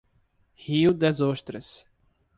[0.57, 1.85] Rio das Ostras